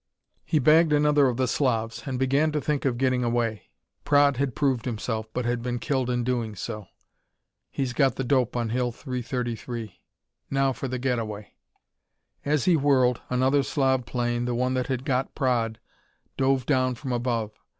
[0.43, 3.69] He bagged another of the Slavs, and began to think of getting away.
[4.03, 6.87] Praed had proved himself, but had been killed in doing so.
[7.69, 9.99] He's got the dope on Hill 333.
[10.49, 11.53] Now for the getaway.
[12.43, 15.77] As he whirled, another Slav plane the one that had got Praed
[16.35, 17.51] dove down from above.